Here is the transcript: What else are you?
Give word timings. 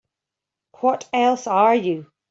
What 0.79 1.07
else 1.13 1.45
are 1.45 1.75
you? 1.75 2.07